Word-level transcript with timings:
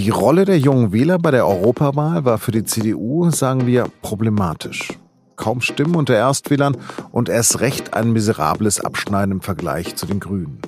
Die 0.00 0.08
Rolle 0.08 0.46
der 0.46 0.58
jungen 0.58 0.92
Wähler 0.94 1.18
bei 1.18 1.30
der 1.30 1.46
Europawahl 1.46 2.24
war 2.24 2.38
für 2.38 2.52
die 2.52 2.64
CDU, 2.64 3.30
sagen 3.30 3.66
wir, 3.66 3.86
problematisch. 4.00 4.94
Kaum 5.36 5.60
Stimmen 5.60 5.94
unter 5.94 6.14
Erstwählern 6.14 6.78
und 7.12 7.28
erst 7.28 7.60
recht 7.60 7.92
ein 7.92 8.10
miserables 8.10 8.80
Abschneiden 8.80 9.32
im 9.32 9.40
Vergleich 9.42 9.96
zu 9.96 10.06
den 10.06 10.18
Grünen. 10.18 10.62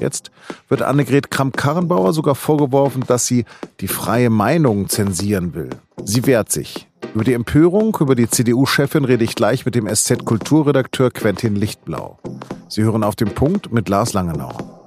Jetzt 0.00 0.32
wird 0.68 0.82
Annegret 0.82 1.30
Kramp-Karrenbauer 1.30 2.12
sogar 2.12 2.34
vorgeworfen, 2.34 3.04
dass 3.06 3.24
sie 3.24 3.44
die 3.78 3.86
freie 3.86 4.30
Meinung 4.30 4.88
zensieren 4.88 5.54
will. 5.54 5.70
Sie 6.02 6.26
wehrt 6.26 6.50
sich. 6.50 6.88
Über 7.14 7.22
die 7.22 7.34
Empörung 7.34 7.96
über 8.00 8.16
die 8.16 8.28
CDU-Chefin 8.28 9.04
rede 9.04 9.22
ich 9.22 9.36
gleich 9.36 9.64
mit 9.64 9.76
dem 9.76 9.86
SZ-Kulturredakteur 9.86 11.12
Quentin 11.12 11.54
Lichtblau. 11.54 12.18
Sie 12.66 12.82
hören 12.82 13.04
auf 13.04 13.14
den 13.14 13.28
Punkt 13.28 13.72
mit 13.72 13.88
Lars 13.88 14.12
Langenau. 14.12 14.81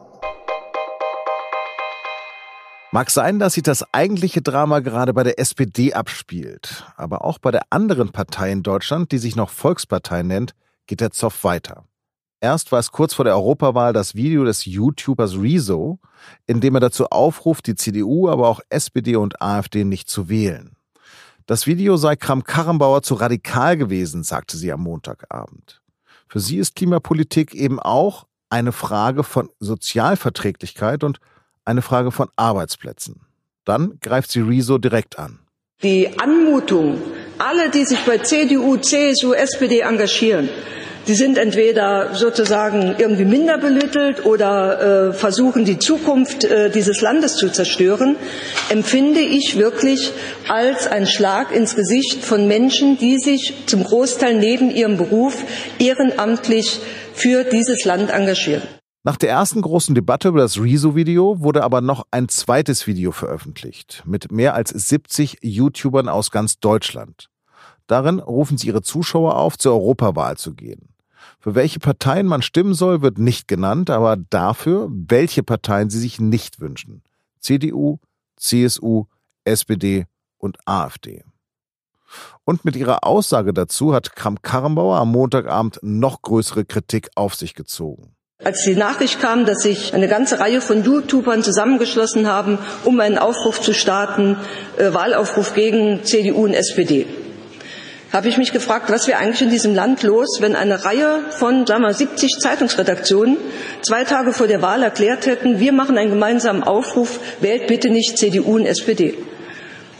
Mag 2.95 3.11
sein, 3.11 3.39
dass 3.39 3.55
sich 3.55 3.63
das 3.63 3.83
eigentliche 3.93 4.41
Drama 4.41 4.79
gerade 4.79 5.13
bei 5.13 5.23
der 5.23 5.37
SPD 5.37 5.93
abspielt. 5.93 6.85
Aber 6.95 7.25
auch 7.25 7.39
bei 7.39 7.51
der 7.51 7.63
anderen 7.69 8.13
Partei 8.13 8.53
in 8.53 8.63
Deutschland, 8.63 9.11
die 9.11 9.17
sich 9.17 9.35
noch 9.35 9.49
Volkspartei 9.49 10.23
nennt, 10.23 10.55
geht 10.87 11.01
der 11.01 11.11
Zoff 11.11 11.43
weiter. 11.43 11.83
Erst 12.39 12.71
war 12.71 12.79
es 12.79 12.93
kurz 12.93 13.13
vor 13.13 13.25
der 13.25 13.35
Europawahl 13.35 13.91
das 13.91 14.15
Video 14.15 14.45
des 14.45 14.63
YouTubers 14.63 15.35
Rezo, 15.35 15.99
in 16.47 16.61
dem 16.61 16.73
er 16.75 16.79
dazu 16.79 17.07
aufruft, 17.07 17.67
die 17.67 17.75
CDU, 17.75 18.29
aber 18.29 18.47
auch 18.47 18.61
SPD 18.69 19.17
und 19.17 19.41
AfD 19.41 19.83
nicht 19.83 20.09
zu 20.09 20.29
wählen. 20.29 20.77
Das 21.47 21.67
Video 21.67 21.97
sei 21.97 22.15
Kram-Karrenbauer 22.15 23.03
zu 23.03 23.15
radikal 23.15 23.75
gewesen, 23.75 24.23
sagte 24.23 24.55
sie 24.55 24.71
am 24.71 24.83
Montagabend. 24.83 25.81
Für 26.29 26.39
sie 26.39 26.59
ist 26.59 26.77
Klimapolitik 26.77 27.55
eben 27.55 27.77
auch 27.77 28.25
eine 28.49 28.71
Frage 28.71 29.25
von 29.25 29.49
Sozialverträglichkeit 29.59 31.03
und 31.03 31.19
eine 31.65 31.81
Frage 31.81 32.11
von 32.11 32.29
Arbeitsplätzen. 32.35 33.21
Dann 33.65 33.97
greift 34.01 34.31
sie 34.31 34.41
Rezo 34.41 34.77
direkt 34.77 35.19
an. 35.19 35.39
Die 35.83 36.19
Anmutung, 36.19 37.01
alle, 37.37 37.69
die 37.69 37.83
sich 37.83 37.99
bei 38.05 38.19
CDU, 38.19 38.77
CSU, 38.77 39.33
SPD 39.33 39.81
engagieren, 39.81 40.49
die 41.07 41.13
sind 41.13 41.37
entweder 41.37 42.15
sozusagen 42.15 42.95
irgendwie 42.97 43.25
minder 43.25 43.57
belüttelt 43.57 44.25
oder 44.25 45.09
äh, 45.09 45.13
versuchen, 45.13 45.65
die 45.65 45.77
Zukunft 45.77 46.43
äh, 46.43 46.71
dieses 46.71 47.01
Landes 47.01 47.35
zu 47.35 47.49
zerstören, 47.49 48.15
empfinde 48.69 49.19
ich 49.19 49.57
wirklich 49.57 50.11
als 50.47 50.87
ein 50.87 51.05
Schlag 51.05 51.53
ins 51.53 51.75
Gesicht 51.75 52.23
von 52.23 52.47
Menschen, 52.47 52.97
die 52.97 53.19
sich 53.19 53.53
zum 53.67 53.83
Großteil 53.83 54.35
neben 54.35 54.71
ihrem 54.71 54.97
Beruf 54.97 55.43
ehrenamtlich 55.77 56.79
für 57.13 57.43
dieses 57.43 57.85
Land 57.85 58.09
engagieren. 58.09 58.63
Nach 59.07 59.17
der 59.17 59.29
ersten 59.29 59.61
großen 59.61 59.93
Debatte 59.93 60.29
über 60.29 60.39
das 60.39 60.59
Rezo-Video 60.59 61.39
wurde 61.39 61.63
aber 61.63 61.79
noch 61.79 62.07
ein 62.09 62.27
zweites 62.27 62.87
Video 62.87 63.11
veröffentlicht 63.11 64.01
mit 64.07 64.31
mehr 64.31 64.55
als 64.55 64.71
70 64.71 65.37
YouTubern 65.43 66.09
aus 66.09 66.31
ganz 66.31 66.59
Deutschland. 66.59 67.29
Darin 67.85 68.17
rufen 68.17 68.57
sie 68.57 68.65
ihre 68.65 68.81
Zuschauer 68.81 69.37
auf, 69.37 69.59
zur 69.59 69.73
Europawahl 69.73 70.37
zu 70.37 70.55
gehen. 70.55 70.89
Für 71.39 71.53
welche 71.53 71.77
Parteien 71.79 72.25
man 72.25 72.41
stimmen 72.41 72.73
soll, 72.73 73.03
wird 73.03 73.19
nicht 73.19 73.47
genannt, 73.47 73.91
aber 73.91 74.17
dafür, 74.17 74.89
welche 74.89 75.43
Parteien 75.43 75.91
sie 75.91 75.99
sich 75.99 76.19
nicht 76.19 76.59
wünschen. 76.59 77.03
CDU, 77.39 77.99
CSU, 78.37 79.05
SPD 79.43 80.07
und 80.39 80.57
AfD. 80.65 81.23
Und 82.43 82.65
mit 82.65 82.75
ihrer 82.75 83.03
Aussage 83.03 83.53
dazu 83.53 83.93
hat 83.93 84.15
Kramp-Karrenbauer 84.15 84.97
am 84.97 85.11
Montagabend 85.11 85.77
noch 85.83 86.23
größere 86.23 86.65
Kritik 86.65 87.11
auf 87.13 87.35
sich 87.35 87.53
gezogen. 87.53 88.14
Als 88.43 88.63
die 88.63 88.75
Nachricht 88.75 89.21
kam, 89.21 89.45
dass 89.45 89.59
sich 89.59 89.93
eine 89.93 90.09
ganze 90.09 90.41
Reihe 90.41 90.59
von 90.59 90.83
YouTubern 90.83 91.41
zusammengeschlossen 91.41 92.27
haben, 92.27 92.59
um 92.83 92.99
einen 92.99 93.17
Aufruf 93.17 93.61
zu 93.61 93.71
starten, 93.71 94.35
äh, 94.77 94.93
Wahlaufruf 94.93 95.53
gegen 95.53 96.03
CDU 96.03 96.43
und 96.43 96.53
SPD, 96.53 97.07
habe 98.11 98.27
ich 98.27 98.37
mich 98.37 98.51
gefragt, 98.51 98.91
was 98.91 99.07
wäre 99.07 99.19
eigentlich 99.19 99.41
in 99.41 99.51
diesem 99.51 99.73
Land 99.73 100.03
los, 100.03 100.39
wenn 100.41 100.53
eine 100.57 100.83
Reihe 100.83 101.21
von, 101.29 101.65
sagen 101.65 101.83
wir, 101.83 101.93
70 101.93 102.39
Zeitungsredaktionen 102.41 103.37
zwei 103.81 104.03
Tage 104.03 104.33
vor 104.33 104.47
der 104.47 104.61
Wahl 104.61 104.83
erklärt 104.83 105.27
hätten, 105.27 105.61
wir 105.61 105.71
machen 105.71 105.97
einen 105.97 106.09
gemeinsamen 106.09 106.61
Aufruf, 106.61 107.21
wählt 107.39 107.67
bitte 107.67 107.87
nicht 107.89 108.17
CDU 108.17 108.55
und 108.55 108.65
SPD. 108.65 109.17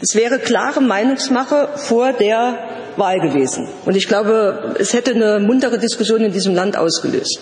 Es 0.02 0.14
wäre 0.14 0.38
klare 0.38 0.82
Meinungsmache 0.82 1.70
vor 1.76 2.12
der 2.12 2.58
Wahl 2.96 3.18
gewesen. 3.18 3.66
Und 3.86 3.96
ich 3.96 4.06
glaube, 4.06 4.76
es 4.78 4.92
hätte 4.92 5.12
eine 5.12 5.40
muntere 5.40 5.78
Diskussion 5.78 6.20
in 6.20 6.32
diesem 6.32 6.54
Land 6.54 6.76
ausgelöst. 6.76 7.40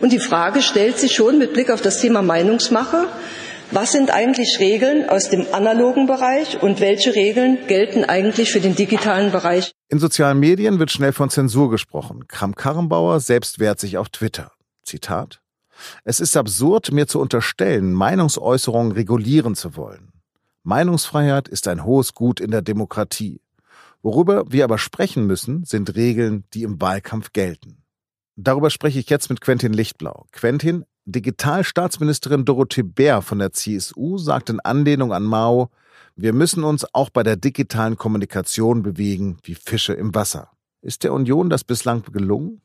Und 0.00 0.12
die 0.12 0.18
Frage 0.18 0.62
stellt 0.62 0.98
sich 0.98 1.14
schon 1.14 1.38
mit 1.38 1.52
Blick 1.52 1.70
auf 1.70 1.80
das 1.80 2.00
Thema 2.00 2.22
Meinungsmache, 2.22 3.06
was 3.70 3.92
sind 3.92 4.10
eigentlich 4.12 4.58
Regeln 4.60 5.08
aus 5.08 5.30
dem 5.30 5.46
analogen 5.52 6.06
Bereich 6.06 6.62
und 6.62 6.80
welche 6.80 7.14
Regeln 7.14 7.58
gelten 7.66 8.04
eigentlich 8.04 8.52
für 8.52 8.60
den 8.60 8.76
digitalen 8.76 9.32
Bereich? 9.32 9.72
In 9.88 9.98
sozialen 9.98 10.38
Medien 10.38 10.78
wird 10.78 10.90
schnell 10.90 11.12
von 11.12 11.30
Zensur 11.30 11.70
gesprochen. 11.70 12.28
Kram-Karrenbauer 12.28 13.20
selbst 13.20 13.58
wehrt 13.58 13.80
sich 13.80 13.96
auf 13.98 14.10
Twitter. 14.10 14.52
Zitat. 14.84 15.40
Es 16.04 16.20
ist 16.20 16.36
absurd, 16.36 16.92
mir 16.92 17.06
zu 17.06 17.20
unterstellen, 17.20 17.94
Meinungsäußerungen 17.94 18.92
regulieren 18.92 19.56
zu 19.56 19.76
wollen. 19.76 20.12
Meinungsfreiheit 20.62 21.48
ist 21.48 21.66
ein 21.66 21.84
hohes 21.84 22.14
Gut 22.14 22.40
in 22.40 22.50
der 22.50 22.62
Demokratie. 22.62 23.40
Worüber 24.02 24.44
wir 24.48 24.64
aber 24.64 24.78
sprechen 24.78 25.26
müssen, 25.26 25.64
sind 25.64 25.96
Regeln, 25.96 26.44
die 26.52 26.62
im 26.62 26.80
Wahlkampf 26.80 27.32
gelten. 27.32 27.83
Darüber 28.36 28.70
spreche 28.70 28.98
ich 28.98 29.10
jetzt 29.10 29.30
mit 29.30 29.40
Quentin 29.40 29.72
Lichtblau. 29.72 30.26
Quentin, 30.32 30.84
Digitalstaatsministerin 31.04 32.44
Dorothee 32.44 32.82
Bär 32.82 33.22
von 33.22 33.38
der 33.38 33.52
CSU 33.52 34.18
sagt 34.18 34.50
in 34.50 34.60
Anlehnung 34.60 35.12
an 35.12 35.22
Mao, 35.22 35.70
wir 36.16 36.32
müssen 36.32 36.64
uns 36.64 36.86
auch 36.94 37.10
bei 37.10 37.22
der 37.22 37.36
digitalen 37.36 37.96
Kommunikation 37.96 38.82
bewegen 38.82 39.38
wie 39.42 39.54
Fische 39.54 39.92
im 39.94 40.14
Wasser. 40.14 40.50
Ist 40.80 41.04
der 41.04 41.12
Union 41.12 41.50
das 41.50 41.64
bislang 41.64 42.02
gelungen? 42.10 42.60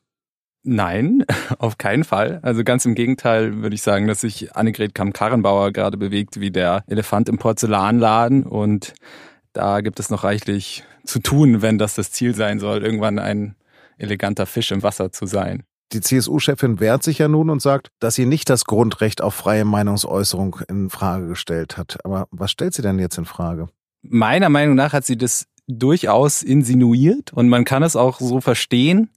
Nein, 0.64 1.24
auf 1.60 1.78
keinen 1.78 2.04
Fall. 2.04 2.40
Also 2.42 2.64
ganz 2.64 2.86
im 2.86 2.96
Gegenteil 2.96 3.62
würde 3.62 3.76
ich 3.76 3.82
sagen, 3.82 4.08
dass 4.08 4.22
sich 4.22 4.56
Annegret 4.56 4.96
Kamm-Karrenbauer 4.96 5.72
gerade 5.72 5.98
bewegt 5.98 6.40
wie 6.40 6.52
der 6.52 6.84
Elefant 6.88 7.30
im 7.30 7.38
Porzellanladen 7.38 8.44
und 8.44 8.94
da 9.54 9.82
gibt 9.82 10.00
es 10.00 10.10
noch 10.10 10.24
reichlich 10.24 10.84
zu 11.06 11.20
tun, 11.20 11.62
wenn 11.62 11.78
das 11.78 11.96
das 11.96 12.12
Ziel 12.12 12.36
sein 12.36 12.60
soll, 12.60 12.84
irgendwann 12.84 13.20
ein 13.20 13.56
eleganter 14.00 14.46
Fisch 14.46 14.72
im 14.72 14.84
Wasser 14.84 15.12
zu 15.12 15.26
sein. 15.26 15.64
Die 15.92 16.02
CSU-Chefin 16.02 16.80
wehrt 16.80 17.04
sich 17.04 17.18
ja 17.18 17.28
nun 17.28 17.50
und 17.50 17.62
sagt, 17.62 17.90
dass 18.00 18.14
sie 18.14 18.28
nicht 18.28 18.50
das 18.50 18.66
Grundrecht 18.66 19.22
auf 19.22 19.34
freie 19.34 19.66
Meinungsäußerung 19.66 20.58
in 20.68 20.90
Frage 20.90 21.28
gestellt 21.28 21.78
hat. 21.78 21.98
Aber 22.06 22.28
was 22.32 22.52
stellt 22.52 22.76
sie 22.76 22.84
denn 22.84 23.00
jetzt 23.00 23.18
in 23.18 23.26
Frage? 23.26 23.70
Meiner 24.04 24.50
Meinung 24.50 24.76
nach 24.76 24.94
hat 24.94 25.06
sie 25.06 25.18
das 25.18 25.48
durchaus 25.68 26.44
insinuiert 26.44 27.34
und 27.34 27.50
man 27.50 27.66
kann 27.66 27.84
es 27.84 27.96
auch 27.96 28.20
so 28.20 28.40
verstehen. 28.42 29.10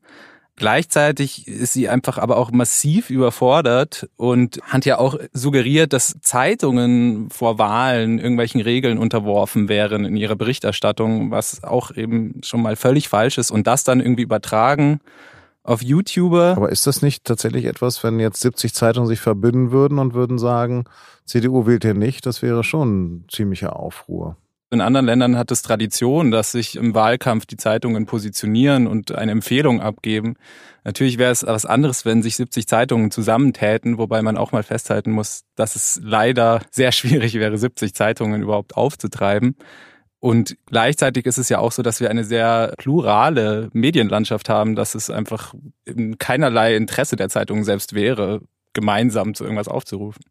Gleichzeitig 0.56 1.48
ist 1.48 1.72
sie 1.72 1.88
einfach 1.88 2.18
aber 2.18 2.36
auch 2.36 2.52
massiv 2.52 3.08
überfordert 3.08 4.08
und 4.16 4.60
hat 4.64 4.84
ja 4.84 4.98
auch 4.98 5.18
suggeriert, 5.32 5.94
dass 5.94 6.18
Zeitungen 6.20 7.30
vor 7.30 7.58
Wahlen 7.58 8.18
irgendwelchen 8.18 8.60
Regeln 8.60 8.98
unterworfen 8.98 9.68
wären 9.70 10.04
in 10.04 10.14
ihrer 10.14 10.36
Berichterstattung, 10.36 11.30
was 11.30 11.64
auch 11.64 11.90
eben 11.96 12.40
schon 12.44 12.60
mal 12.60 12.76
völlig 12.76 13.08
falsch 13.08 13.38
ist 13.38 13.50
und 13.50 13.66
das 13.66 13.84
dann 13.84 14.00
irgendwie 14.00 14.22
übertragen 14.22 15.00
auf 15.62 15.82
YouTuber. 15.82 16.54
Aber 16.56 16.70
ist 16.70 16.86
das 16.86 17.02
nicht 17.02 17.24
tatsächlich 17.24 17.64
etwas, 17.64 18.04
wenn 18.04 18.20
jetzt 18.20 18.40
70 18.40 18.74
Zeitungen 18.74 19.08
sich 19.08 19.20
verbünden 19.20 19.70
würden 19.70 19.98
und 19.98 20.12
würden 20.12 20.38
sagen, 20.38 20.84
CDU 21.24 21.66
wählt 21.66 21.84
ihr 21.84 21.94
nicht, 21.94 22.26
das 22.26 22.42
wäre 22.42 22.62
schon 22.62 23.04
ein 23.04 23.24
ziemlicher 23.30 23.76
Aufruhr. 23.76 24.36
In 24.72 24.80
anderen 24.80 25.04
Ländern 25.04 25.36
hat 25.36 25.50
es 25.50 25.60
Tradition, 25.60 26.30
dass 26.30 26.52
sich 26.52 26.76
im 26.76 26.94
Wahlkampf 26.94 27.44
die 27.44 27.58
Zeitungen 27.58 28.06
positionieren 28.06 28.86
und 28.86 29.12
eine 29.12 29.30
Empfehlung 29.30 29.82
abgeben. 29.82 30.36
Natürlich 30.82 31.18
wäre 31.18 31.30
es 31.30 31.46
was 31.46 31.66
anderes, 31.66 32.06
wenn 32.06 32.22
sich 32.22 32.36
70 32.36 32.66
Zeitungen 32.66 33.10
zusammentäten, 33.10 33.98
wobei 33.98 34.22
man 34.22 34.38
auch 34.38 34.50
mal 34.50 34.62
festhalten 34.62 35.10
muss, 35.10 35.44
dass 35.56 35.76
es 35.76 36.00
leider 36.02 36.62
sehr 36.70 36.90
schwierig 36.92 37.34
wäre, 37.34 37.58
70 37.58 37.92
Zeitungen 37.92 38.40
überhaupt 38.40 38.74
aufzutreiben. 38.74 39.56
Und 40.20 40.56
gleichzeitig 40.64 41.26
ist 41.26 41.36
es 41.36 41.50
ja 41.50 41.58
auch 41.58 41.72
so, 41.72 41.82
dass 41.82 42.00
wir 42.00 42.08
eine 42.08 42.24
sehr 42.24 42.72
plurale 42.78 43.68
Medienlandschaft 43.74 44.48
haben, 44.48 44.74
dass 44.74 44.94
es 44.94 45.10
einfach 45.10 45.52
in 45.84 46.16
keinerlei 46.16 46.76
Interesse 46.76 47.16
der 47.16 47.28
Zeitungen 47.28 47.64
selbst 47.64 47.92
wäre, 47.92 48.40
gemeinsam 48.72 49.34
zu 49.34 49.44
irgendwas 49.44 49.68
aufzurufen. 49.68 50.22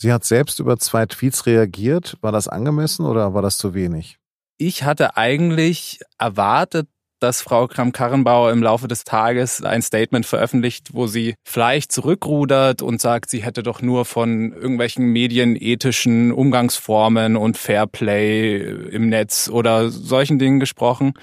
Sie 0.00 0.12
hat 0.12 0.24
selbst 0.24 0.60
über 0.60 0.78
zwei 0.78 1.06
Tweets 1.06 1.46
reagiert. 1.46 2.16
War 2.20 2.30
das 2.30 2.46
angemessen 2.46 3.04
oder 3.04 3.34
war 3.34 3.42
das 3.42 3.58
zu 3.58 3.74
wenig? 3.74 4.18
Ich 4.56 4.84
hatte 4.84 5.16
eigentlich 5.16 6.00
erwartet, 6.18 6.88
dass 7.20 7.42
Frau 7.42 7.66
Kramp-Karrenbauer 7.66 8.52
im 8.52 8.62
Laufe 8.62 8.86
des 8.86 9.02
Tages 9.02 9.62
ein 9.62 9.82
Statement 9.82 10.24
veröffentlicht, 10.24 10.94
wo 10.94 11.08
sie 11.08 11.34
vielleicht 11.44 11.90
zurückrudert 11.90 12.80
und 12.80 13.00
sagt, 13.00 13.28
sie 13.28 13.42
hätte 13.42 13.64
doch 13.64 13.82
nur 13.82 14.04
von 14.04 14.52
irgendwelchen 14.52 15.06
medienethischen 15.06 16.30
Umgangsformen 16.30 17.36
und 17.36 17.58
Fairplay 17.58 18.60
im 18.90 19.08
Netz 19.08 19.48
oder 19.48 19.90
solchen 19.90 20.38
Dingen 20.38 20.60
gesprochen. 20.60 21.14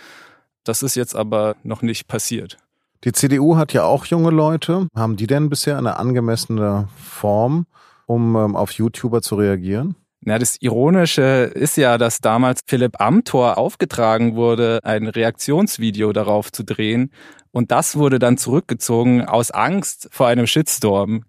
Das 0.65 0.83
ist 0.83 0.95
jetzt 0.95 1.15
aber 1.15 1.55
noch 1.63 1.81
nicht 1.81 2.07
passiert. 2.07 2.57
Die 3.05 3.13
CDU 3.13 3.55
hat 3.55 3.71
ja 3.71 3.83
auch 3.83 4.05
junge 4.05 4.31
Leute. 4.31 4.87
Haben 4.95 5.15
die 5.15 5.27
denn 5.27 5.49
bisher 5.49 5.77
eine 5.77 5.97
angemessene 5.97 6.89
Form? 6.97 7.67
Um 8.05 8.35
ähm, 8.35 8.55
auf 8.55 8.71
YouTuber 8.71 9.21
zu 9.21 9.35
reagieren? 9.35 9.95
Na, 10.27 10.39
das 10.39 10.59
Ironische 10.59 11.51
ist 11.53 11.77
ja, 11.77 11.99
dass 11.99 12.19
damals 12.19 12.61
Philipp 12.65 12.99
Amthor 12.99 13.59
aufgetragen 13.59 14.35
wurde, 14.35 14.79
ein 14.83 15.07
Reaktionsvideo 15.07 16.13
darauf 16.13 16.51
zu 16.51 16.63
drehen. 16.63 17.11
Und 17.51 17.71
das 17.71 17.95
wurde 17.95 18.17
dann 18.17 18.37
zurückgezogen 18.37 19.23
aus 19.23 19.51
Angst 19.51 20.09
vor 20.11 20.25
einem 20.27 20.47
Shitstorm. 20.47 21.25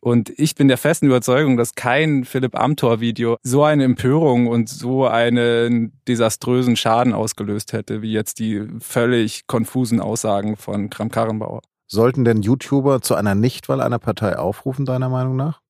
Und 0.00 0.30
ich 0.38 0.54
bin 0.54 0.68
der 0.68 0.78
festen 0.78 1.06
Überzeugung, 1.06 1.58
dass 1.58 1.74
kein 1.74 2.24
Philipp 2.24 2.58
Amthor-Video 2.58 3.36
so 3.42 3.64
eine 3.64 3.84
Empörung 3.84 4.46
und 4.46 4.70
so 4.70 5.06
einen 5.06 5.92
desaströsen 6.06 6.76
Schaden 6.76 7.12
ausgelöst 7.12 7.74
hätte, 7.74 8.00
wie 8.00 8.12
jetzt 8.12 8.38
die 8.38 8.66
völlig 8.80 9.46
konfusen 9.46 10.00
Aussagen 10.00 10.56
von 10.56 10.88
Kram-Karrenbauer. 10.88 11.60
Sollten 11.86 12.24
denn 12.24 12.42
YouTuber 12.42 13.02
zu 13.02 13.14
einer 13.14 13.34
Nichtwahl 13.34 13.80
einer 13.80 13.98
Partei 13.98 14.38
aufrufen, 14.38 14.86
deiner 14.86 15.08
Meinung 15.08 15.36
nach? 15.36 15.60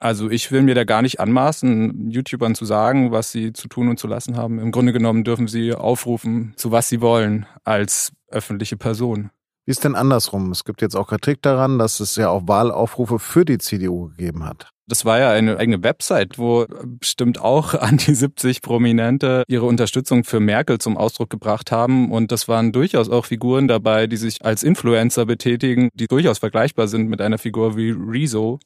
Also 0.00 0.30
ich 0.30 0.52
will 0.52 0.62
mir 0.62 0.74
da 0.74 0.84
gar 0.84 1.02
nicht 1.02 1.18
anmaßen, 1.18 2.10
YouTubern 2.10 2.54
zu 2.54 2.64
sagen, 2.64 3.10
was 3.10 3.32
sie 3.32 3.52
zu 3.52 3.68
tun 3.68 3.88
und 3.88 3.98
zu 3.98 4.06
lassen 4.06 4.36
haben. 4.36 4.58
Im 4.60 4.70
Grunde 4.70 4.92
genommen 4.92 5.24
dürfen 5.24 5.48
sie 5.48 5.74
aufrufen, 5.74 6.52
zu 6.56 6.70
was 6.70 6.88
sie 6.88 7.00
wollen, 7.00 7.46
als 7.64 8.12
öffentliche 8.28 8.76
Person. 8.76 9.30
Wie 9.68 9.72
ist 9.72 9.84
denn 9.84 9.96
andersrum? 9.96 10.50
Es 10.50 10.64
gibt 10.64 10.80
jetzt 10.80 10.94
auch 10.94 11.08
Kritik 11.08 11.42
daran, 11.42 11.78
dass 11.78 12.00
es 12.00 12.16
ja 12.16 12.30
auch 12.30 12.42
Wahlaufrufe 12.46 13.18
für 13.18 13.44
die 13.44 13.58
CDU 13.58 14.08
gegeben 14.08 14.44
hat. 14.46 14.70
Das 14.86 15.04
war 15.04 15.18
ja 15.18 15.30
eine 15.30 15.58
eigene 15.58 15.82
Website, 15.82 16.38
wo 16.38 16.64
bestimmt 16.86 17.38
auch 17.38 17.74
an 17.78 17.98
die 17.98 18.14
70 18.14 18.62
Prominente 18.62 19.44
ihre 19.46 19.66
Unterstützung 19.66 20.24
für 20.24 20.40
Merkel 20.40 20.78
zum 20.78 20.96
Ausdruck 20.96 21.28
gebracht 21.28 21.70
haben. 21.70 22.10
Und 22.10 22.32
das 22.32 22.48
waren 22.48 22.72
durchaus 22.72 23.10
auch 23.10 23.26
Figuren 23.26 23.68
dabei, 23.68 24.06
die 24.06 24.16
sich 24.16 24.42
als 24.42 24.62
Influencer 24.62 25.26
betätigen, 25.26 25.90
die 25.92 26.06
durchaus 26.06 26.38
vergleichbar 26.38 26.88
sind 26.88 27.10
mit 27.10 27.20
einer 27.20 27.36
Figur 27.36 27.76
wie 27.76 27.90
Rezo. 27.90 28.60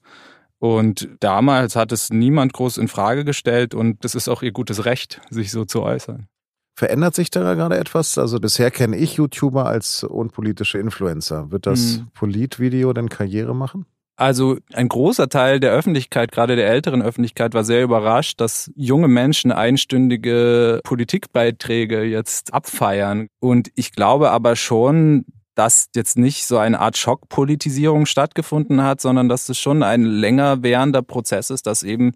Und 0.63 1.09
damals 1.19 1.75
hat 1.75 1.91
es 1.91 2.11
niemand 2.11 2.53
groß 2.53 2.79
in 2.79 2.87
Frage 2.87 3.25
gestellt 3.25 3.75
und 3.75 4.05
das 4.05 4.15
ist 4.15 4.29
auch 4.29 4.43
ihr 4.43 4.53
gutes 4.53 4.85
Recht, 4.85 5.21
sich 5.29 5.51
so 5.51 5.65
zu 5.65 5.83
äußern. 5.83 6.29
Verändert 6.77 7.17
sich 7.17 7.31
da 7.31 7.55
gerade 7.55 7.77
etwas? 7.77 8.17
Also 8.17 8.39
bisher 8.39 8.71
kenne 8.71 8.97
ich 8.97 9.15
YouTuber 9.15 9.67
als 9.67 10.05
unpolitische 10.05 10.79
Influencer. 10.79 11.51
Wird 11.51 11.67
das 11.67 11.97
hm. 11.97 12.07
Politvideo 12.15 12.93
denn 12.93 13.09
Karriere 13.09 13.57
machen? 13.57 13.87
Also 14.15 14.57
ein 14.73 14.89
großer 14.89 15.29
Teil 15.29 15.59
der 15.59 15.73
Öffentlichkeit, 15.73 16.31
gerade 16.31 16.55
der 16.55 16.69
älteren 16.69 17.03
Öffentlichkeit, 17.03 17.55
war 17.55 17.65
sehr 17.65 17.83
überrascht, 17.83 18.41
dass 18.41 18.71
junge 18.77 19.09
Menschen 19.09 19.51
einstündige 19.51 20.81
Politikbeiträge 20.85 22.05
jetzt 22.05 22.55
abfeiern. 22.55 23.27
Und 23.41 23.73
ich 23.75 23.91
glaube 23.91 24.31
aber 24.31 24.55
schon, 24.55 25.25
dass 25.55 25.89
jetzt 25.95 26.17
nicht 26.17 26.47
so 26.47 26.59
eine 26.59 26.81
Art 26.81 26.97
Schockpolitisierung 26.97 28.07
stattgefunden 28.07 28.83
hat, 28.83 29.01
sondern 29.01 29.29
dass 29.29 29.49
es 29.49 29.59
schon 29.59 29.83
ein 29.83 30.03
länger 30.03 30.63
währender 30.63 31.03
Prozess 31.03 31.51
ist, 31.51 31.67
dass 31.67 31.83
eben 31.83 32.13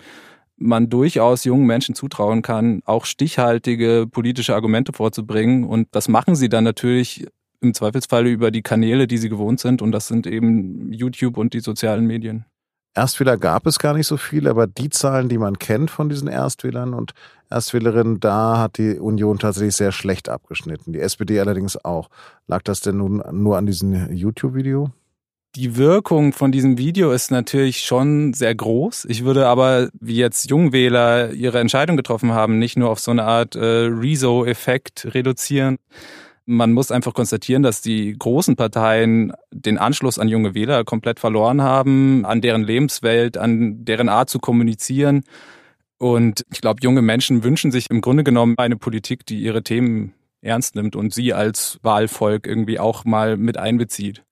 man 0.56 0.88
durchaus 0.88 1.44
jungen 1.44 1.66
Menschen 1.66 1.94
zutrauen 1.94 2.42
kann, 2.42 2.80
auch 2.86 3.04
stichhaltige 3.04 4.06
politische 4.10 4.54
Argumente 4.54 4.92
vorzubringen. 4.92 5.64
Und 5.64 5.88
das 5.92 6.08
machen 6.08 6.34
sie 6.34 6.48
dann 6.48 6.64
natürlich 6.64 7.26
im 7.60 7.74
Zweifelsfall 7.74 8.26
über 8.26 8.50
die 8.50 8.62
Kanäle, 8.62 9.06
die 9.06 9.18
sie 9.18 9.28
gewohnt 9.28 9.60
sind. 9.60 9.82
Und 9.82 9.92
das 9.92 10.08
sind 10.08 10.26
eben 10.26 10.92
YouTube 10.92 11.36
und 11.36 11.52
die 11.52 11.60
sozialen 11.60 12.06
Medien. 12.06 12.46
Erstwähler 12.96 13.36
gab 13.36 13.66
es 13.66 13.78
gar 13.78 13.92
nicht 13.92 14.06
so 14.06 14.16
viel, 14.16 14.48
aber 14.48 14.66
die 14.66 14.88
Zahlen, 14.88 15.28
die 15.28 15.36
man 15.36 15.58
kennt 15.58 15.90
von 15.90 16.08
diesen 16.08 16.28
Erstwählern 16.28 16.94
und 16.94 17.12
Erstwählerinnen, 17.50 18.20
da 18.20 18.58
hat 18.58 18.78
die 18.78 18.98
Union 18.98 19.38
tatsächlich 19.38 19.76
sehr 19.76 19.92
schlecht 19.92 20.30
abgeschnitten. 20.30 20.94
Die 20.94 21.00
SPD 21.00 21.38
allerdings 21.38 21.82
auch. 21.84 22.08
Lag 22.46 22.62
das 22.62 22.80
denn 22.80 22.96
nun 22.96 23.22
nur 23.32 23.58
an 23.58 23.66
diesem 23.66 24.10
YouTube-Video? 24.12 24.90
Die 25.56 25.76
Wirkung 25.76 26.32
von 26.32 26.52
diesem 26.52 26.76
Video 26.78 27.12
ist 27.12 27.30
natürlich 27.30 27.84
schon 27.84 28.34
sehr 28.34 28.54
groß. 28.54 29.06
Ich 29.08 29.24
würde 29.24 29.46
aber, 29.46 29.88
wie 30.00 30.16
jetzt 30.16 30.50
Jungwähler 30.50 31.32
ihre 31.32 31.60
Entscheidung 31.60 31.96
getroffen 31.96 32.32
haben, 32.32 32.58
nicht 32.58 32.76
nur 32.76 32.90
auf 32.90 33.00
so 33.00 33.10
eine 33.10 33.24
Art 33.24 33.56
äh, 33.56 33.86
Rezo-Effekt 33.86 35.14
reduzieren, 35.14 35.76
man 36.46 36.72
muss 36.72 36.92
einfach 36.92 37.12
konstatieren, 37.12 37.62
dass 37.62 37.82
die 37.82 38.16
großen 38.16 38.56
Parteien 38.56 39.32
den 39.52 39.78
Anschluss 39.78 40.18
an 40.18 40.28
junge 40.28 40.54
Wähler 40.54 40.84
komplett 40.84 41.20
verloren 41.20 41.60
haben, 41.60 42.24
an 42.24 42.40
deren 42.40 42.62
Lebenswelt, 42.62 43.36
an 43.36 43.84
deren 43.84 44.08
Art 44.08 44.30
zu 44.30 44.38
kommunizieren. 44.38 45.24
Und 45.98 46.44
ich 46.52 46.60
glaube, 46.60 46.80
junge 46.82 47.02
Menschen 47.02 47.42
wünschen 47.42 47.72
sich 47.72 47.90
im 47.90 48.00
Grunde 48.00 48.22
genommen 48.22 48.54
eine 48.58 48.76
Politik, 48.76 49.26
die 49.26 49.40
ihre 49.40 49.62
Themen 49.62 50.14
ernst 50.40 50.76
nimmt 50.76 50.94
und 50.94 51.12
sie 51.12 51.34
als 51.34 51.78
Wahlvolk 51.82 52.46
irgendwie 52.46 52.78
auch 52.78 53.04
mal 53.04 53.36
mit 53.36 53.56
einbezieht. 53.56 54.22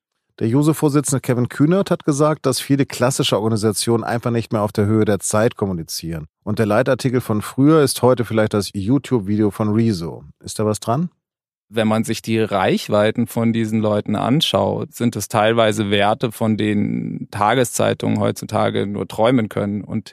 Der 0.41 0.49
Jose-Vorsitzende 0.49 1.21
Kevin 1.21 1.49
Kühnert 1.49 1.91
hat 1.91 2.05
gesagt, 2.05 2.45
dass 2.47 2.61
viele 2.61 2.87
klassische 2.87 3.37
Organisationen 3.37 4.05
einfach 4.05 4.31
nicht 4.31 4.53
mehr 4.53 4.63
auf 4.63 4.73
der 4.73 4.87
Höhe 4.87 5.05
der 5.05 5.21
Zeit 5.21 5.57
kommunizieren. 5.57 6.27
Und 6.43 6.59
der 6.59 6.67
Leitartikel 6.67 7.21
von 7.21 7.41
früher 7.41 7.83
ist 7.83 8.03
heute 8.03 8.25
vielleicht 8.25 8.53
das 8.53 8.71
YouTube-Video 8.75 9.51
von 9.51 9.73
Rezo. 9.73 10.25
Ist 10.43 10.59
da 10.59 10.67
was 10.67 10.81
dran? 10.81 11.09
Wenn 11.69 11.89
man 11.89 12.05
sich 12.05 12.23
die 12.23 12.39
Reichweiten 12.39 13.27
von 13.27 13.53
diesen 13.53 13.81
Leuten 13.81 14.17
anschaut, 14.17 14.95
sind 14.95 15.17
es 15.17 15.29
teilweise 15.29 15.91
Werte, 15.91 16.31
von 16.31 16.57
denen 16.57 17.29
Tageszeitungen 17.31 18.21
heutzutage 18.21 18.87
nur 18.87 19.09
träumen 19.09 19.49
können. 19.49 19.83
Und 19.83 20.13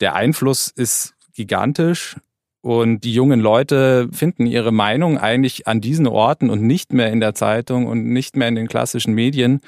der 0.00 0.14
Einfluss 0.14 0.68
ist 0.68 1.14
gigantisch. 1.34 2.16
Und 2.60 3.00
die 3.02 3.12
jungen 3.12 3.40
Leute 3.40 4.08
finden 4.12 4.46
ihre 4.46 4.70
Meinung 4.70 5.18
eigentlich 5.18 5.66
an 5.66 5.80
diesen 5.80 6.06
Orten 6.06 6.48
und 6.48 6.62
nicht 6.62 6.92
mehr 6.92 7.10
in 7.10 7.18
der 7.18 7.34
Zeitung 7.34 7.86
und 7.86 8.04
nicht 8.06 8.36
mehr 8.36 8.46
in 8.46 8.54
den 8.54 8.68
klassischen 8.68 9.14
Medien. 9.14 9.60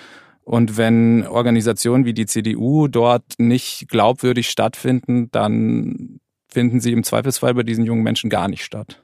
Und 0.45 0.77
wenn 0.77 1.27
Organisationen 1.27 2.05
wie 2.05 2.15
die 2.15 2.27
CDU 2.27 2.87
dort 2.87 3.25
nicht 3.39 3.89
glaubwürdig 3.89 4.49
stattfinden, 4.49 5.31
dann 5.33 6.21
finden 6.49 6.81
sie 6.81 6.93
im 6.93 7.03
Zweifelsfall 7.03 7.55
bei 7.55 7.65
diesen 7.65 7.85
jungen 7.85 8.05
Menschen 8.05 8.31
gar 8.31 8.47
nicht 8.47 8.65
statt. 8.65 9.04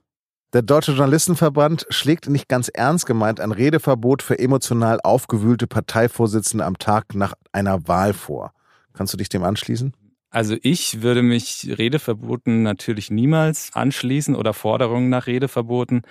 Der 0.52 0.62
Deutsche 0.62 0.90
Journalistenverband 0.90 1.86
schlägt 1.90 2.28
nicht 2.28 2.48
ganz 2.48 2.68
ernst 2.68 3.06
gemeint 3.06 3.38
ein 3.38 3.52
Redeverbot 3.52 4.20
für 4.20 4.36
emotional 4.36 4.98
aufgewühlte 5.00 5.68
Parteivorsitzende 5.68 6.64
am 6.64 6.76
Tag 6.76 7.14
nach 7.14 7.34
einer 7.52 7.86
Wahl 7.86 8.12
vor. 8.12 8.52
Kannst 8.92 9.12
du 9.12 9.16
dich 9.16 9.28
dem 9.28 9.44
anschließen? 9.44 9.94
Also 10.30 10.56
ich 10.62 11.02
würde 11.02 11.22
mich 11.22 11.72
Redeverboten 11.78 12.64
natürlich 12.64 13.12
niemals 13.12 13.70
anschließen 13.74 14.34
oder 14.34 14.52
Forderungen 14.52 15.08
nach 15.08 15.28
Redeverboten. 15.28 16.02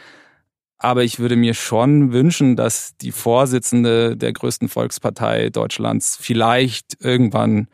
Aber 0.78 1.04
ich 1.04 1.20
würde 1.20 1.36
mir 1.36 1.54
schon 1.54 2.14
wünschen, 2.14 2.56
dass 2.56 2.96
die 2.96 3.12
Vorsitzende 3.12 4.16
der 4.16 4.32
größten 4.32 4.70
Volkspartei 4.70 5.50
Deutschlands 5.50 6.16
vielleicht 6.16 6.96
irgendwann 7.02 7.68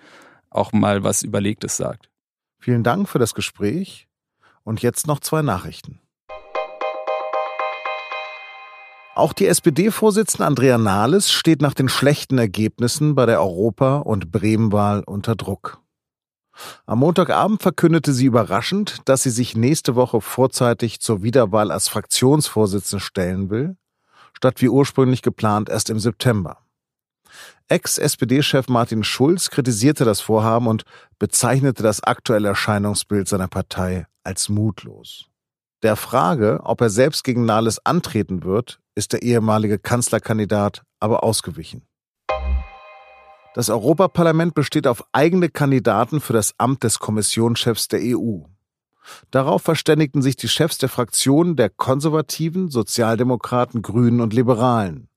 auch 0.49 0.71
mal 0.71 1.03
was 1.03 1.21
Überlegtes 1.21 1.77
sagt. 1.77 2.09
Vielen 2.57 2.81
Dank 2.81 3.07
für 3.07 3.19
das 3.19 3.35
Gespräch. 3.35 4.07
Und 4.63 4.81
jetzt 4.81 5.05
noch 5.05 5.19
zwei 5.19 5.43
Nachrichten. 5.43 5.99
Auch 9.15 9.31
die 9.31 9.47
SPD-Vorsitzende 9.47 10.45
Andrea 10.45 10.77
Nahles 10.77 11.31
steht 11.31 11.61
nach 11.61 11.73
den 11.73 11.87
schlechten 11.87 12.37
Ergebnissen 12.37 13.15
bei 13.15 13.25
der 13.25 13.39
Europa- 13.39 13.99
und 13.99 14.29
Bremenwahl 14.29 15.03
unter 15.05 15.37
Druck. 15.37 15.79
Am 16.85 16.99
Montagabend 16.99 17.61
verkündete 17.61 18.11
sie 18.11 18.25
überraschend, 18.25 18.97
dass 19.05 19.23
sie 19.23 19.29
sich 19.29 19.55
nächste 19.55 19.95
Woche 19.95 20.19
vorzeitig 20.19 20.99
zur 20.99 21.23
Wiederwahl 21.23 21.71
als 21.71 21.87
Fraktionsvorsitzende 21.87 23.01
stellen 23.01 23.49
will, 23.49 23.77
statt 24.33 24.61
wie 24.61 24.67
ursprünglich 24.67 25.21
geplant 25.21 25.69
erst 25.69 25.89
im 25.89 25.99
September. 25.99 26.57
Ex-SPD-Chef 27.69 28.67
Martin 28.67 29.05
Schulz 29.05 29.49
kritisierte 29.49 30.03
das 30.03 30.19
Vorhaben 30.19 30.67
und 30.67 30.83
bezeichnete 31.19 31.83
das 31.83 32.03
aktuelle 32.03 32.49
Erscheinungsbild 32.49 33.29
seiner 33.29 33.47
Partei 33.47 34.07
als 34.25 34.49
mutlos. 34.49 35.29
Der 35.83 35.95
Frage, 35.95 36.59
ob 36.63 36.81
er 36.81 36.89
selbst 36.89 37.23
gegen 37.23 37.45
Nahles 37.45 37.85
antreten 37.85 38.43
wird, 38.43 38.79
ist 38.95 39.13
der 39.13 39.21
ehemalige 39.21 39.77
Kanzlerkandidat 39.77 40.83
aber 40.99 41.23
ausgewichen. 41.23 41.83
Das 43.53 43.69
Europaparlament 43.69 44.53
besteht 44.53 44.87
auf 44.87 45.05
eigene 45.13 45.49
Kandidaten 45.49 46.19
für 46.19 46.33
das 46.33 46.55
Amt 46.57 46.83
des 46.83 46.99
Kommissionschefs 46.99 47.87
der 47.87 48.01
EU. 48.03 48.39
Darauf 49.31 49.61
verständigten 49.61 50.21
sich 50.21 50.35
die 50.35 50.47
Chefs 50.47 50.77
der 50.77 50.89
Fraktionen 50.89 51.55
der 51.55 51.69
Konservativen, 51.69 52.69
Sozialdemokraten, 52.69 53.81
Grünen 53.81 54.19
und 54.19 54.33
Liberalen, 54.33 55.07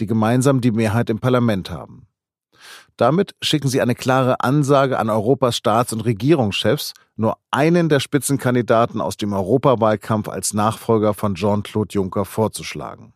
die 0.00 0.06
gemeinsam 0.06 0.60
die 0.60 0.72
Mehrheit 0.72 1.08
im 1.10 1.20
Parlament 1.20 1.70
haben. 1.70 2.06
Damit 2.96 3.34
schicken 3.42 3.68
sie 3.68 3.80
eine 3.80 3.94
klare 3.94 4.40
Ansage 4.40 4.98
an 4.98 5.10
Europas 5.10 5.56
Staats- 5.56 5.92
und 5.92 6.00
Regierungschefs, 6.00 6.94
nur 7.16 7.38
einen 7.50 7.88
der 7.88 8.00
Spitzenkandidaten 8.00 9.00
aus 9.00 9.16
dem 9.16 9.32
Europawahlkampf 9.32 10.28
als 10.28 10.54
Nachfolger 10.54 11.14
von 11.14 11.34
Jean-Claude 11.34 11.94
Juncker 11.94 12.24
vorzuschlagen. 12.24 13.12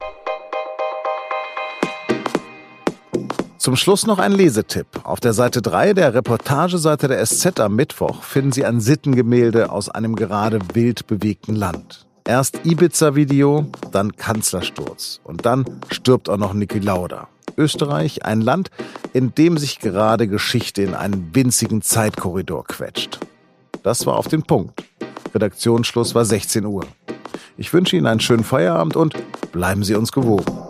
Zum 3.60 3.76
Schluss 3.76 4.06
noch 4.06 4.18
ein 4.18 4.32
Lesetipp. 4.32 4.86
Auf 5.04 5.20
der 5.20 5.34
Seite 5.34 5.60
3 5.60 5.92
der 5.92 6.14
Reportageseite 6.14 7.08
der 7.08 7.26
SZ 7.26 7.60
am 7.60 7.76
Mittwoch 7.76 8.22
finden 8.22 8.52
Sie 8.52 8.64
ein 8.64 8.80
Sittengemälde 8.80 9.70
aus 9.70 9.90
einem 9.90 10.16
gerade 10.16 10.60
wild 10.72 11.06
bewegten 11.06 11.56
Land. 11.56 12.06
Erst 12.24 12.64
Ibiza-Video, 12.64 13.66
dann 13.92 14.16
Kanzlersturz 14.16 15.20
und 15.24 15.44
dann 15.44 15.66
stirbt 15.90 16.30
auch 16.30 16.38
noch 16.38 16.54
Niki 16.54 16.78
Lauda. 16.78 17.28
Österreich 17.58 18.24
ein 18.24 18.40
Land, 18.40 18.70
in 19.12 19.34
dem 19.34 19.58
sich 19.58 19.78
gerade 19.78 20.26
Geschichte 20.26 20.80
in 20.80 20.94
einen 20.94 21.34
winzigen 21.34 21.82
Zeitkorridor 21.82 22.64
quetscht. 22.64 23.20
Das 23.82 24.06
war 24.06 24.16
auf 24.16 24.28
den 24.28 24.42
Punkt. 24.42 24.82
Redaktionsschluss 25.34 26.14
war 26.14 26.24
16 26.24 26.64
Uhr. 26.64 26.86
Ich 27.58 27.74
wünsche 27.74 27.94
Ihnen 27.94 28.06
einen 28.06 28.20
schönen 28.20 28.42
Feierabend 28.42 28.96
und 28.96 29.16
bleiben 29.52 29.84
Sie 29.84 29.96
uns 29.96 30.12
gewogen. 30.12 30.69